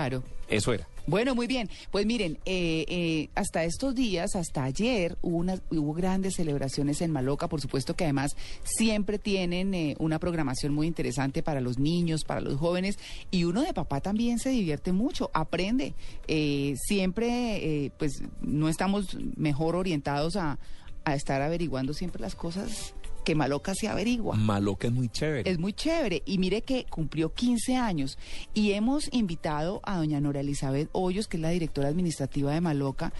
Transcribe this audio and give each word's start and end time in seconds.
Claro. 0.00 0.22
Eso 0.48 0.72
era. 0.72 0.88
Bueno, 1.06 1.34
muy 1.34 1.46
bien. 1.46 1.68
Pues 1.90 2.06
miren, 2.06 2.38
eh, 2.46 2.86
eh, 2.88 3.28
hasta 3.34 3.64
estos 3.64 3.94
días, 3.94 4.34
hasta 4.34 4.64
ayer, 4.64 5.18
hubo, 5.20 5.36
unas, 5.36 5.60
hubo 5.70 5.92
grandes 5.92 6.36
celebraciones 6.36 7.02
en 7.02 7.10
Maloca. 7.10 7.48
Por 7.48 7.60
supuesto 7.60 7.94
que 7.94 8.04
además 8.04 8.34
siempre 8.62 9.18
tienen 9.18 9.74
eh, 9.74 9.96
una 9.98 10.18
programación 10.18 10.72
muy 10.72 10.86
interesante 10.86 11.42
para 11.42 11.60
los 11.60 11.78
niños, 11.78 12.24
para 12.24 12.40
los 12.40 12.56
jóvenes. 12.56 12.98
Y 13.30 13.44
uno 13.44 13.60
de 13.60 13.74
papá 13.74 14.00
también 14.00 14.38
se 14.38 14.48
divierte 14.48 14.92
mucho, 14.92 15.30
aprende. 15.34 15.92
Eh, 16.28 16.74
siempre, 16.82 17.84
eh, 17.84 17.92
pues, 17.98 18.22
no 18.40 18.70
estamos 18.70 19.18
mejor 19.36 19.76
orientados 19.76 20.36
a, 20.36 20.58
a 21.04 21.14
estar 21.14 21.42
averiguando 21.42 21.92
siempre 21.92 22.22
las 22.22 22.34
cosas 22.34 22.94
que 23.24 23.34
Maloca 23.34 23.74
se 23.74 23.88
averigua. 23.88 24.36
Maloca 24.36 24.88
es 24.88 24.92
muy 24.92 25.08
chévere. 25.08 25.50
Es 25.50 25.58
muy 25.58 25.72
chévere. 25.72 26.22
Y 26.26 26.38
mire 26.38 26.62
que 26.62 26.86
cumplió 26.88 27.32
15 27.32 27.76
años. 27.76 28.18
Y 28.54 28.72
hemos 28.72 29.12
invitado 29.12 29.80
a 29.84 29.96
doña 29.96 30.20
Nora 30.20 30.40
Elizabeth 30.40 30.88
Hoyos, 30.92 31.28
que 31.28 31.36
es 31.36 31.40
la 31.40 31.50
directora 31.50 31.88
administrativa 31.88 32.52
de 32.52 32.60
Maloca, 32.60 33.12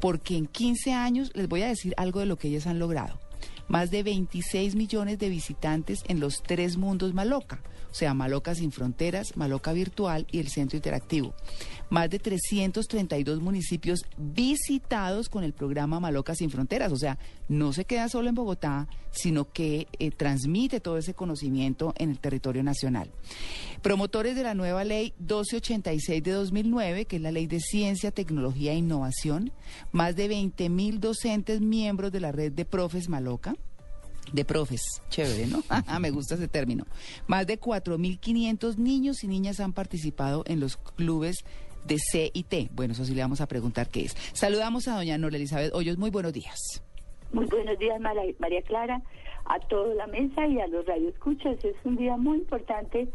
porque 0.00 0.36
en 0.36 0.46
15 0.46 0.92
años 0.92 1.30
les 1.34 1.48
voy 1.48 1.62
a 1.62 1.68
decir 1.68 1.94
algo 1.96 2.20
de 2.20 2.26
lo 2.26 2.36
que 2.36 2.48
ellas 2.48 2.66
han 2.66 2.78
logrado. 2.78 3.18
Más 3.68 3.90
de 3.90 4.02
26 4.02 4.76
millones 4.76 5.18
de 5.18 5.28
visitantes 5.28 6.02
en 6.08 6.20
los 6.20 6.42
tres 6.42 6.76
mundos 6.76 7.12
Maloca. 7.12 7.60
O 7.90 7.94
sea, 7.94 8.14
Maloca 8.14 8.54
sin 8.54 8.70
fronteras, 8.70 9.36
Maloca 9.36 9.72
virtual 9.72 10.26
y 10.30 10.38
el 10.38 10.48
centro 10.48 10.76
interactivo. 10.76 11.34
Más 11.90 12.10
de 12.10 12.18
332 12.18 13.40
municipios 13.40 14.00
visitados 14.16 15.28
con 15.28 15.44
el 15.44 15.52
programa 15.52 16.00
Maloca 16.00 16.34
sin 16.34 16.50
fronteras. 16.50 16.92
O 16.92 16.96
sea, 16.96 17.18
no 17.48 17.72
se 17.72 17.84
queda 17.84 18.08
solo 18.08 18.28
en 18.28 18.34
Bogotá, 18.34 18.88
sino 19.10 19.50
que 19.50 19.88
eh, 19.98 20.10
transmite 20.10 20.80
todo 20.80 20.98
ese 20.98 21.14
conocimiento 21.14 21.94
en 21.96 22.10
el 22.10 22.18
territorio 22.18 22.62
nacional. 22.62 23.10
Promotores 23.82 24.36
de 24.36 24.42
la 24.42 24.54
nueva 24.54 24.84
ley 24.84 25.14
1286 25.18 26.22
de 26.22 26.32
2009, 26.32 27.04
que 27.06 27.16
es 27.16 27.22
la 27.22 27.32
ley 27.32 27.46
de 27.46 27.60
ciencia, 27.60 28.10
tecnología 28.10 28.72
e 28.72 28.76
innovación. 28.76 29.52
Más 29.92 30.16
de 30.16 30.28
20 30.28 30.68
mil 30.68 31.00
docentes 31.00 31.60
miembros 31.60 32.12
de 32.12 32.20
la 32.20 32.32
red 32.32 32.52
de 32.52 32.64
profes 32.64 33.08
Maloca 33.08 33.54
de 34.32 34.44
profes, 34.44 34.82
chévere, 35.08 35.46
¿no? 35.46 35.62
Me 36.00 36.10
gusta 36.10 36.34
ese 36.34 36.48
término. 36.48 36.86
Más 37.26 37.46
de 37.46 37.58
4.500 37.58 38.76
niños 38.76 39.24
y 39.24 39.28
niñas 39.28 39.60
han 39.60 39.72
participado 39.72 40.44
en 40.46 40.60
los 40.60 40.76
clubes 40.76 41.44
de 41.86 41.98
C 41.98 42.30
y 42.32 42.42
T. 42.44 42.68
Bueno, 42.72 42.92
eso 42.92 43.04
sí 43.04 43.14
le 43.14 43.22
vamos 43.22 43.40
a 43.40 43.46
preguntar 43.48 43.88
qué 43.88 44.02
es. 44.02 44.12
Saludamos 44.32 44.88
a 44.88 44.96
doña 44.96 45.16
Nora 45.18 45.36
Elizabeth 45.36 45.74
Hoyos. 45.74 45.98
Muy 45.98 46.10
buenos 46.10 46.32
días. 46.32 46.82
Muy 47.32 47.44
buenos 47.46 47.78
días, 47.78 48.00
María 48.00 48.62
Clara, 48.62 49.02
a 49.44 49.58
toda 49.68 49.94
la 49.94 50.06
mesa 50.06 50.46
y 50.46 50.58
a 50.60 50.66
los 50.66 50.86
radioescuchas. 50.86 51.62
Es 51.64 51.76
un 51.84 51.96
día 51.96 52.16
muy 52.16 52.38
importante 52.38 53.08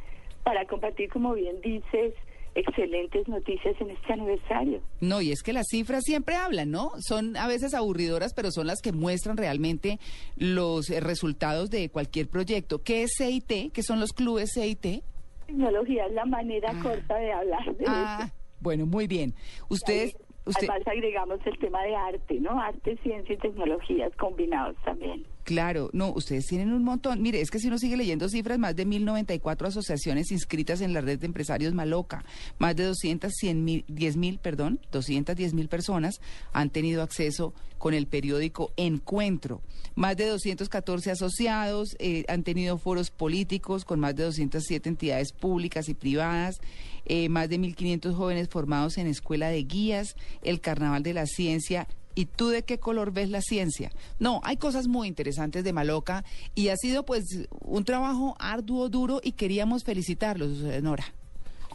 para 0.43 0.65
compartir, 0.67 1.09
como 1.09 1.33
bien 1.33 1.59
dices, 1.61 2.13
excelentes 2.55 3.27
noticias 3.27 3.75
en 3.81 3.89
este 3.89 4.13
aniversario. 4.13 4.81
No, 5.01 5.21
y 5.21 5.31
es 5.31 5.41
que 5.41 5.53
las 5.53 5.65
cifras 5.71 6.03
siempre 6.03 6.35
hablan, 6.35 6.69
¿no? 6.69 6.91
Son 6.99 7.35
a 7.37 7.47
veces 7.47 7.73
aburridoras, 7.73 8.33
pero 8.35 8.51
son 8.51 8.67
las 8.67 8.81
que 8.81 8.91
muestran 8.91 9.37
realmente 9.37 9.99
los 10.35 10.89
eh, 10.91 10.99
resultados 10.99 11.71
de 11.71 11.89
cualquier 11.89 12.27
proyecto. 12.29 12.83
¿Qué 12.83 13.01
es 13.03 13.13
CIT? 13.17 13.71
¿Qué 13.73 13.81
son 13.81 13.99
los 13.99 14.11
clubes 14.13 14.51
CIT? 14.53 15.03
Tecnología 15.47 16.05
es 16.05 16.13
la 16.13 16.25
manera 16.25 16.69
Ah. 16.71 16.79
corta 16.83 17.15
de 17.17 17.31
hablar 17.33 17.75
de 17.75 17.85
Ah, 17.87 18.19
eso. 18.25 18.33
Bueno, 18.63 18.85
muy 18.85 19.07
bien. 19.07 19.35
Ustedes... 19.69 20.17
Usted, 20.45 20.67
Además 20.69 20.87
agregamos 20.87 21.39
el 21.45 21.57
tema 21.57 21.81
de 21.83 21.95
arte, 21.95 22.39
¿no? 22.41 22.59
Arte, 22.59 22.97
ciencia 23.01 23.33
y 23.33 23.37
tecnologías 23.37 24.13
combinados 24.17 24.75
también. 24.83 25.25
Claro, 25.43 25.89
no, 25.91 26.13
ustedes 26.13 26.45
tienen 26.45 26.71
un 26.71 26.83
montón. 26.83 27.21
Mire, 27.21 27.41
es 27.41 27.51
que 27.51 27.59
si 27.59 27.67
uno 27.67 27.77
sigue 27.77 27.97
leyendo 27.97 28.29
cifras, 28.29 28.57
más 28.59 28.75
de 28.77 28.85
1094 28.85 29.67
asociaciones 29.67 30.31
inscritas 30.31 30.79
en 30.79 30.93
la 30.93 31.01
red 31.01 31.19
de 31.19 31.25
empresarios 31.25 31.73
Maloca, 31.73 32.23
más 32.59 32.75
de 32.77 32.85
210 32.85 33.55
mil, 33.55 33.83
10 33.89 34.15
mil, 34.15 34.39
perdón, 34.39 34.79
210 34.93 35.53
mil 35.53 35.67
personas 35.67 36.21
han 36.53 36.69
tenido 36.69 37.03
acceso 37.03 37.53
con 37.77 37.93
el 37.93 38.07
periódico 38.07 38.71
Encuentro. 38.77 39.61
Más 39.95 40.15
de 40.15 40.27
214 40.27 41.11
asociados 41.11 41.97
eh, 41.99 42.23
han 42.29 42.43
tenido 42.43 42.77
foros 42.77 43.11
políticos 43.11 43.83
con 43.83 43.99
más 43.99 44.15
de 44.15 44.23
207 44.23 44.87
entidades 44.87 45.33
públicas 45.33 45.89
y 45.89 45.93
privadas, 45.93 46.61
eh, 47.05 47.27
más 47.27 47.49
de 47.49 47.59
1.500 47.59 48.15
jóvenes 48.15 48.47
formados 48.47 48.97
en 48.97 49.07
escuela 49.07 49.49
de 49.49 49.63
guías, 49.63 50.15
el 50.41 50.61
Carnaval 50.61 51.03
de 51.03 51.13
la 51.13 51.25
Ciencia 51.25 51.89
¿Y 52.15 52.25
tú 52.25 52.49
de 52.49 52.63
qué 52.63 52.77
color 52.77 53.11
ves 53.11 53.29
la 53.29 53.41
ciencia? 53.41 53.89
No, 54.19 54.41
hay 54.43 54.57
cosas 54.57 54.87
muy 54.87 55.07
interesantes 55.07 55.63
de 55.63 55.73
Maloca 55.73 56.23
y 56.55 56.69
ha 56.69 56.75
sido 56.75 57.05
pues 57.05 57.47
un 57.61 57.83
trabajo 57.83 58.35
arduo, 58.39 58.89
duro 58.89 59.19
y 59.23 59.33
queríamos 59.33 59.83
felicitarlos, 59.83 60.63
eh, 60.63 60.81
Nora. 60.81 61.05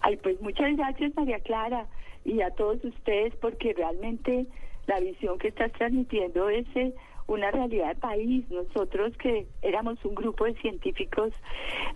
Ay, 0.02 0.16
pues 0.16 0.40
muchas 0.40 0.76
gracias 0.76 1.12
María 1.16 1.40
Clara 1.40 1.86
y 2.24 2.40
a 2.42 2.50
todos 2.50 2.84
ustedes 2.84 3.34
porque 3.36 3.72
realmente 3.72 4.46
la 4.86 5.00
visión 5.00 5.38
que 5.38 5.48
estás 5.48 5.72
transmitiendo 5.72 6.48
es 6.48 6.66
eh, 6.76 6.94
una 7.26 7.50
realidad 7.50 7.88
de 7.88 8.00
país. 8.00 8.44
Nosotros 8.50 9.16
que 9.18 9.46
éramos 9.62 10.02
un 10.04 10.14
grupo 10.14 10.44
de 10.44 10.54
científicos 10.54 11.32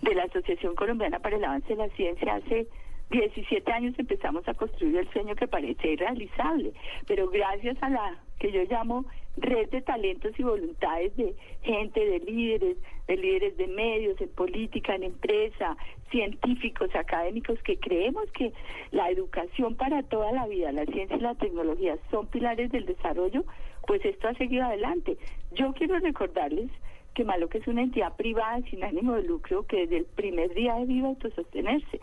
de 0.01 0.15
la 0.15 0.23
Asociación 0.23 0.75
Colombiana 0.75 1.19
para 1.19 1.37
el 1.37 1.43
Avance 1.43 1.69
de 1.69 1.75
la 1.75 1.89
Ciencia 1.95 2.35
hace 2.35 2.67
17 3.13 3.71
años 3.71 3.93
empezamos 3.99 4.47
a 4.47 4.55
construir 4.55 4.97
el 4.97 5.09
sueño 5.11 5.35
que 5.35 5.47
parece 5.47 5.91
irrealizable, 5.91 6.73
pero 7.05 7.29
gracias 7.29 7.77
a 7.81 7.89
la 7.89 8.17
que 8.39 8.51
yo 8.51 8.63
llamo 8.63 9.05
red 9.37 9.69
de 9.69 9.83
talentos 9.83 10.31
y 10.37 10.43
voluntades 10.43 11.15
de 11.15 11.35
gente, 11.61 11.99
de 11.99 12.19
líderes, 12.19 12.77
de 13.07 13.17
líderes 13.17 13.55
de 13.57 13.67
medios, 13.67 14.19
en 14.19 14.29
política, 14.29 14.95
en 14.95 15.03
empresa, 15.03 15.77
científicos, 16.09 16.89
académicos, 16.95 17.61
que 17.61 17.77
creemos 17.77 18.31
que 18.31 18.51
la 18.91 19.11
educación 19.11 19.75
para 19.75 20.01
toda 20.01 20.31
la 20.31 20.47
vida, 20.47 20.71
la 20.71 20.85
ciencia 20.85 21.15
y 21.15 21.21
la 21.21 21.35
tecnología 21.35 21.97
son 22.09 22.25
pilares 22.27 22.71
del 22.71 22.87
desarrollo, 22.87 23.43
pues 23.85 24.03
esto 24.05 24.27
ha 24.27 24.33
seguido 24.33 24.65
adelante. 24.65 25.17
Yo 25.51 25.71
quiero 25.73 25.99
recordarles 25.99 26.71
que 27.13 27.23
Maloca 27.23 27.57
es 27.57 27.67
una 27.67 27.83
entidad 27.83 28.15
privada 28.15 28.61
sin 28.69 28.83
ánimo 28.83 29.13
de 29.13 29.23
lucro 29.23 29.65
que 29.67 29.81
desde 29.81 29.97
el 29.97 30.05
primer 30.05 30.53
día 30.53 30.75
debió 30.75 31.07
autosostenerse. 31.07 31.99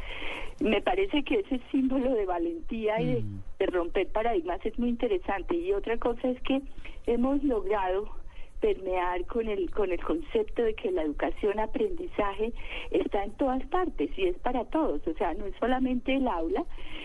Me 0.60 0.80
parece 0.82 1.22
que 1.22 1.40
ese 1.40 1.60
símbolo 1.70 2.14
de 2.14 2.26
valentía 2.26 3.00
y 3.00 3.06
de, 3.06 3.24
de 3.58 3.66
romper 3.66 4.08
paradigmas 4.08 4.64
es 4.64 4.78
muy 4.78 4.90
interesante. 4.90 5.56
Y 5.56 5.72
otra 5.72 5.96
cosa 5.98 6.28
es 6.28 6.40
que 6.42 6.60
hemos 7.06 7.42
logrado 7.42 8.19
permear 8.60 9.24
con 9.26 9.48
el 9.48 9.70
con 9.70 9.90
el 9.90 10.02
concepto 10.02 10.62
de 10.62 10.74
que 10.74 10.90
la 10.90 11.02
educación 11.02 11.58
aprendizaje 11.58 12.52
está 12.90 13.24
en 13.24 13.32
todas 13.32 13.64
partes 13.66 14.10
y 14.16 14.26
es 14.26 14.38
para 14.38 14.64
todos 14.66 15.06
o 15.06 15.14
sea 15.14 15.34
no 15.34 15.46
es 15.46 15.54
solamente 15.58 16.14
el 16.14 16.28
aula. 16.28 16.64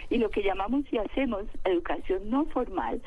Y 0.10 0.20
lo 0.20 0.30
que 0.30 0.44
llamamos 0.44 0.84
y 0.92 1.00
hacemos 1.00 1.46
educación 1.64 2.30
no 2.30 2.46
formal 2.46 3.02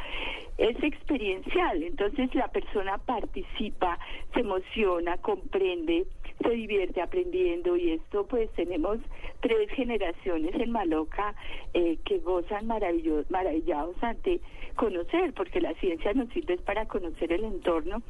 es 0.59 0.83
experiencial. 0.83 1.83
Entonces 1.83 2.35
la 2.35 2.49
persona 2.49 2.99
participa 2.99 3.99
se 4.35 4.41
emociona 4.41 5.17
comprende 5.19 6.07
se 6.43 6.51
divierte 6.51 7.01
aprendiendo 7.01 7.77
y 7.77 7.93
esto 7.93 8.27
pues 8.27 8.51
tenemos 8.53 8.99
tres 9.41 9.71
generaciones 9.71 10.55
en 10.55 10.71
Maloca 10.71 11.35
eh, 11.75 11.99
que 12.05 12.19
gozan 12.19 12.67
maravillados 12.67 13.97
ante 14.03 14.41
conocer 14.77 15.33
porque 15.35 15.61
la 15.61 15.75
ciencia 15.75 16.13
nos 16.15 16.29
sirve 16.31 16.57
para 16.59 16.87
conocer 16.87 17.33
el 17.33 17.45
entorno 17.45 18.03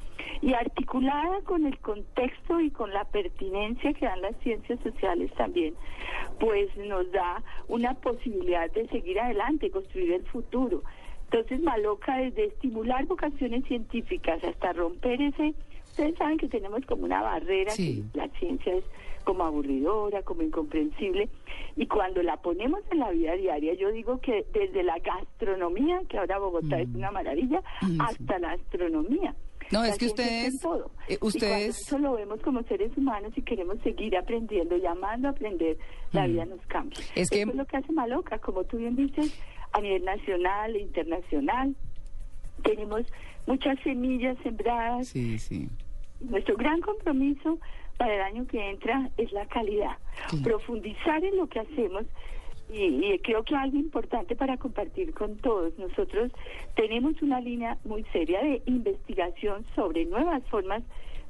y 0.43 0.53
articulada 0.53 1.41
con 1.43 1.67
el 1.67 1.79
contexto 1.79 2.61
y 2.61 2.71
con 2.71 2.93
la 2.93 3.05
pertinencia 3.05 3.93
que 3.95 4.07
dan 4.07 4.21
las 4.21 4.37
ciencias 4.39 4.79
sociales 4.81 5.33
también, 5.33 5.75
pues 6.39 6.75
nos 6.77 7.11
da 7.11 7.43
una 7.69 7.95
posibilidad 7.95 8.71
de 8.71 8.87
seguir 8.89 9.19
adelante, 9.19 9.71
construir 9.71 10.13
el 10.13 10.25
futuro. 10.27 10.83
Entonces, 11.31 11.61
Maloca, 11.61 12.17
desde 12.17 12.47
estimular 12.47 13.05
vocaciones 13.05 13.65
científicas 13.67 14.43
hasta 14.45 14.73
romper 14.73 15.21
ese, 15.21 15.55
ustedes 15.99 16.17
saben 16.19 16.39
que 16.39 16.49
tenemos 16.49 16.85
como 16.87 17.05
una 17.05 17.23
barrera, 17.23 17.71
Sí. 17.73 18.05
que 18.13 18.19
la 18.19 18.29
ciencia 18.39 18.75
es 18.77 18.85
como 19.25 19.45
aburridora, 19.45 20.23
como 20.23 20.43
incomprensible, 20.43 21.29
y 21.77 21.87
cuando 21.87 22.23
la 22.23 22.37
ponemos 22.39 22.81
en 22.91 23.01
la 23.01 23.11
vida 23.11 23.33
diaria, 23.35 23.75
yo 23.75 23.91
digo 23.93 24.21
que 24.21 24.47
desde 24.53 24.83
la 24.83 24.99
gastronomía, 25.01 26.01
que 26.09 26.19
ahora 26.19 26.39
Bogotá 26.39 26.81
es 26.81 26.89
una 26.95 27.11
maravilla, 27.11 27.61
Mm, 27.83 27.87
sí. 27.87 27.99
hasta 28.01 28.39
la 28.39 28.53
astronomía. 28.53 29.35
No, 29.71 29.83
La 29.83 29.89
es 29.89 29.99
que 29.99 30.07
ustedes, 30.07 30.59
todo. 30.63 30.91
eh, 31.09 31.19
Y 31.21 31.27
ustedes- 31.27 31.79
eso 31.87 31.99
lo 31.99 32.15
vemos 32.15 32.41
como 32.41 32.63
seres 32.63 32.91
humanos 32.97 33.33
y 33.37 33.43
queremos 33.43 33.79
seguir 33.83 34.17
aprendiendo, 34.17 34.79
llamando 34.79 35.29
a 35.29 35.33
aprender, 35.33 35.77
la 36.13 36.27
Mm. 36.27 36.33
vida 36.33 36.45
nos 36.47 36.61
cambia. 36.67 36.99
Es 37.15 37.29
que- 37.29 37.43
Eso 37.43 37.51
es 37.51 37.57
lo 37.57 37.67
que 37.67 37.77
hace 37.77 37.93
Maloca, 37.93 38.39
como 38.39 38.65
tú 38.65 38.79
bien 38.79 38.97
dices, 38.97 39.39
a 39.73 39.81
nivel 39.83 40.05
nacional 40.07 40.75
e 40.75 40.81
internacional. 40.81 41.75
Tenemos 42.63 43.03
muchas 43.47 43.79
semillas 43.83 44.39
sembradas. 44.43 45.09
Sí, 45.09 45.39
sí. 45.39 45.69
Nuestro 46.21 46.57
gran 46.57 46.81
compromiso 46.81 47.59
para 47.97 48.15
el 48.15 48.21
año 48.23 48.47
que 48.47 48.71
entra 48.71 49.11
es 49.17 49.33
la 49.33 49.47
calidad. 49.47 49.97
Sí. 50.31 50.39
Profundizar 50.43 51.25
en 51.25 51.37
lo 51.37 51.47
que 51.47 51.61
hacemos. 51.61 52.05
Y, 52.71 52.85
y 52.85 53.19
creo 53.21 53.43
que 53.45 53.57
algo 53.57 53.79
importante 53.79 54.37
para 54.37 54.59
compartir 54.59 55.15
con 55.15 55.39
todos, 55.39 55.73
nosotros 55.79 56.31
tenemos 56.77 57.21
una 57.23 57.41
línea 57.41 57.79
muy 57.85 58.05
seria 58.13 58.43
de 58.43 58.61
investigación 58.67 59.65
sobre 59.75 60.05
nuevas 60.05 60.43
formas 60.51 60.83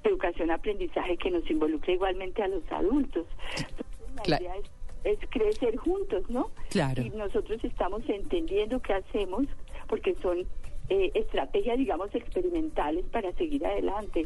de 0.03 0.11
educación-aprendizaje 0.11 1.17
que 1.17 1.31
nos 1.31 1.49
involucra 1.49 1.93
igualmente 1.93 2.43
a 2.43 2.49
los 2.49 2.65
adultos. 2.73 3.25
Entonces, 3.57 4.29
la 4.29 4.41
idea 4.41 4.57
es 4.57 4.69
es 5.05 5.19
crecer 5.31 5.77
juntos, 5.77 6.29
¿no? 6.29 6.51
Claro. 6.71 7.03
Y 7.03 7.11
nosotros 7.11 7.63
estamos 7.63 8.03
entendiendo 8.09 8.81
qué 8.81 8.95
hacemos, 8.95 9.47
porque 9.89 10.15
son 10.21 10.47
eh, 10.89 11.11
estrategias, 11.15 11.79
digamos, 11.79 12.15
experimentales 12.15 13.05
para 13.07 13.33
seguir 13.35 13.65
adelante. 13.65 14.25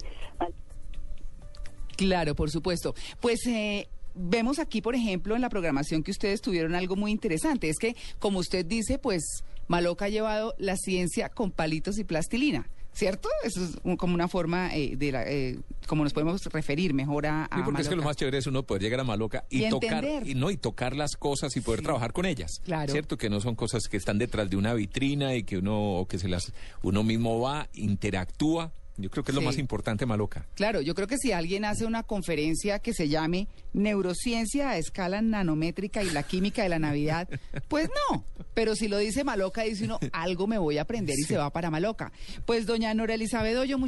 Claro, 1.97 2.35
por 2.35 2.51
supuesto. 2.51 2.95
Pues 3.21 3.47
eh, 3.47 3.89
vemos 4.15 4.59
aquí, 4.59 4.81
por 4.81 4.95
ejemplo, 4.95 5.35
en 5.35 5.43
la 5.43 5.49
programación 5.49 6.03
que 6.03 6.11
ustedes 6.11 6.41
tuvieron 6.41 6.75
algo 6.75 6.97
muy 6.97 7.11
interesante. 7.11 7.69
Es 7.69 7.79
que, 7.79 7.95
como 8.19 8.39
usted 8.39 8.65
dice, 8.65 8.99
pues 8.99 9.45
Maloca 9.69 10.07
ha 10.07 10.09
llevado 10.09 10.55
la 10.59 10.77
ciencia 10.77 11.29
con 11.29 11.51
palitos 11.51 11.99
y 11.99 12.05
plastilina. 12.05 12.69
¿Cierto? 12.95 13.29
Eso 13.43 13.65
es 13.65 13.79
un- 13.85 13.97
como 13.97 14.15
una 14.15 14.29
forma 14.29 14.75
eh, 14.77 14.97
de 14.97 15.13
la, 15.13 15.25
eh, 15.27 15.59
como 15.87 16.05
nos 16.05 16.13
podemos 16.13 16.45
referir 16.45 16.93
mejor 16.93 17.27
a, 17.27 17.47
a 17.47 17.57
Sí, 17.57 17.63
porque 17.65 17.83
es 17.83 17.89
que 17.89 17.97
lo 17.97 18.03
más 18.03 18.17
chévere 18.17 18.37
es 18.39 18.47
uno 18.47 18.65
poder 18.65 18.83
llegar 18.83 19.01
a 19.01 19.05
Maloca 19.05 19.45
y, 19.49 19.65
Y 19.65 19.69
tocar 19.71 20.05
y 20.27 20.35
no 20.35 20.51
y 20.51 20.59
tocar 20.59 20.95
las 20.95 21.17
cosas 21.17 21.57
y 21.57 21.61
poder 21.63 21.81
Sí. 21.81 21.85
trabajar 21.85 22.13
con 22.13 22.27
ellas. 22.27 22.61
Claro. 22.65 22.93
Cierto 22.93 23.17
que 23.17 23.31
no 23.31 23.41
son 23.41 23.55
cosas 23.57 23.89
que 23.89 23.97
están 23.97 24.19
detrás 24.19 24.51
de 24.51 24.57
una 24.57 24.75
vitrina 24.75 25.35
y 25.35 25.43
que 25.43 25.57
uno 25.59 25.95
o 25.95 26.07
que 26.07 26.19
se 26.19 26.29
las 26.29 26.53
uno 26.83 27.03
mismo 27.03 27.41
va, 27.41 27.69
interactúa. 27.73 28.73
Yo 28.97 29.11
creo 29.11 29.25
que 29.25 29.31
es 29.31 29.35
lo 29.35 29.43
más 29.43 29.57
importante 29.57 30.05
Maloca. 30.05 30.47
Claro, 30.55 30.81
yo 30.83 30.95
creo 30.95 31.07
que 31.07 31.17
si 31.17 31.33
alguien 31.33 31.65
hace 31.65 31.87
una 31.87 32.03
conferencia 32.03 32.79
que 32.79 32.93
se 32.93 33.09
llame 33.09 33.49
Neurociencia 33.73 34.71
a 34.71 34.77
escala 34.77 35.23
nanométrica 35.23 36.03
y 36.03 36.11
la 36.11 36.23
química 36.23 36.63
de 36.63 36.69
la 36.69 36.79
Navidad, 36.79 37.29
pues 37.69 37.89
no. 38.11 38.25
Pero 38.55 38.77
si 38.77 38.89
lo 38.89 38.99
dice 38.99 39.25
Maloca, 39.25 39.63
dice 39.63 39.85
uno, 39.85 39.99
algo 40.13 40.47
me 40.47 40.59
voy 40.59 40.79
a 40.79 40.83
aprender 40.83 41.17
y 41.19 41.25
se 41.25 41.39
va 41.39 41.51
para 41.51 41.71
Maloca. 41.71 42.13
Pues 42.45 42.67
doña 42.67 42.93
Nora 42.93 43.15
Elizabeth 43.15 43.57
Hoyos, 43.57 43.81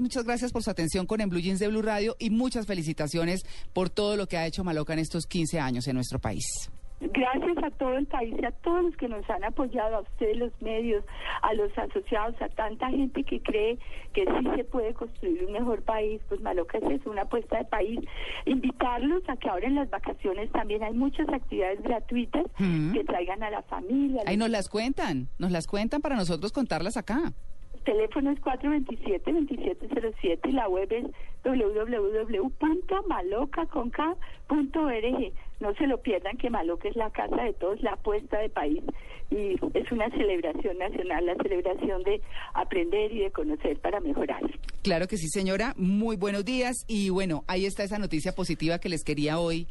muchas 0.00 0.24
gracias 0.24 0.52
por 0.52 0.62
su 0.62 0.70
atención 0.70 1.06
con 1.06 1.20
En 1.20 1.28
Blue 1.28 1.40
Jeans 1.40 1.58
de 1.58 1.68
Blue 1.68 1.82
Radio 1.82 2.16
y 2.18 2.30
muchas 2.30 2.66
felicitaciones 2.66 3.42
por 3.72 3.90
todo 3.90 4.16
lo 4.16 4.28
que 4.28 4.36
ha 4.36 4.46
hecho 4.46 4.62
Maloca 4.62 4.92
en 4.92 5.00
estos 5.00 5.26
15 5.26 5.58
años 5.58 5.88
en 5.88 5.96
nuestro 5.96 6.20
país. 6.20 6.44
Gracias 7.12 7.56
a 7.64 7.70
todo 7.72 7.96
el 7.98 8.06
país 8.06 8.34
y 8.40 8.44
a 8.44 8.52
todos 8.52 8.84
los 8.84 8.96
que 8.96 9.08
nos 9.08 9.28
han 9.28 9.42
apoyado, 9.44 9.96
a 9.96 10.00
ustedes 10.00 10.36
los 10.36 10.52
medios, 10.62 11.04
a 11.42 11.52
los 11.54 11.76
asociados, 11.76 12.40
a 12.40 12.48
tanta 12.50 12.88
gente 12.90 13.24
que 13.24 13.40
cree 13.42 13.76
que 14.12 14.24
sí 14.24 14.48
se 14.56 14.62
puede 14.64 14.94
construir 14.94 15.44
un 15.44 15.52
mejor 15.52 15.82
país. 15.82 16.20
Pues 16.28 16.40
Maloca 16.40 16.78
es 16.78 17.04
una 17.06 17.22
apuesta 17.22 17.58
de 17.58 17.64
país. 17.64 17.98
Invitarlos 18.46 19.28
a 19.28 19.36
que 19.36 19.48
ahora 19.48 19.66
en 19.66 19.74
las 19.74 19.90
vacaciones 19.90 20.50
también 20.52 20.84
hay 20.84 20.92
muchas 20.94 21.28
actividades 21.28 21.82
gratuitas 21.82 22.46
Mm. 22.58 22.92
que 22.92 23.02
traigan 23.04 23.42
a 23.42 23.50
la 23.50 23.62
familia. 23.62 24.22
Ahí 24.26 24.36
nos 24.36 24.50
las 24.50 24.68
cuentan, 24.68 25.28
nos 25.38 25.50
las 25.50 25.66
cuentan 25.66 26.00
para 26.02 26.14
nosotros 26.16 26.52
contarlas 26.52 26.96
acá. 26.96 27.32
El 27.74 27.80
teléfono 27.84 28.30
es 28.30 28.38
427-2707 28.40 30.48
y 30.48 30.52
la 30.52 30.68
web 30.68 30.86
es 30.92 31.06
www.maloca.org. 34.12 35.32
No 35.62 35.72
se 35.74 35.86
lo 35.86 36.02
pierdan 36.02 36.36
que 36.38 36.50
Maloca 36.50 36.88
es 36.88 36.96
la 36.96 37.10
casa 37.10 37.44
de 37.44 37.52
todos, 37.52 37.80
la 37.82 37.92
apuesta 37.92 38.36
de 38.40 38.48
país 38.48 38.82
y 39.30 39.54
es 39.74 39.92
una 39.92 40.10
celebración 40.10 40.76
nacional, 40.76 41.24
la 41.24 41.36
celebración 41.36 42.02
de 42.02 42.20
aprender 42.52 43.12
y 43.12 43.20
de 43.20 43.30
conocer 43.30 43.78
para 43.78 44.00
mejorar. 44.00 44.42
Claro 44.82 45.06
que 45.06 45.16
sí, 45.16 45.28
señora. 45.28 45.74
Muy 45.76 46.16
buenos 46.16 46.44
días. 46.44 46.84
Y 46.88 47.10
bueno, 47.10 47.44
ahí 47.46 47.64
está 47.64 47.84
esa 47.84 47.98
noticia 47.98 48.32
positiva 48.32 48.80
que 48.80 48.88
les 48.88 49.04
quería 49.04 49.38
hoy 49.38 49.68